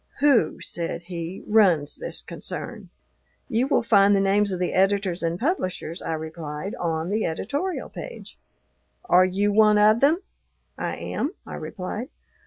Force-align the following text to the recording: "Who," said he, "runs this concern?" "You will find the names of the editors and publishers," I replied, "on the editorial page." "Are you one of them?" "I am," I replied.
"Who," 0.19 0.59
said 0.61 1.03
he, 1.03 1.43
"runs 1.45 1.97
this 1.99 2.23
concern?" 2.23 2.89
"You 3.47 3.67
will 3.67 3.83
find 3.83 4.15
the 4.15 4.19
names 4.19 4.51
of 4.51 4.59
the 4.59 4.73
editors 4.73 5.21
and 5.21 5.37
publishers," 5.39 6.01
I 6.01 6.13
replied, 6.13 6.73
"on 6.79 7.09
the 7.11 7.27
editorial 7.27 7.87
page." 7.89 8.39
"Are 9.05 9.25
you 9.25 9.51
one 9.51 9.77
of 9.77 9.99
them?" 9.99 10.23
"I 10.75 10.95
am," 10.95 11.35
I 11.45 11.53
replied. 11.53 12.09